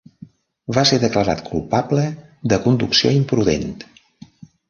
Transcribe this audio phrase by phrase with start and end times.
[0.77, 2.07] Va ser declarat culpable
[2.53, 3.69] de conducció imprudent.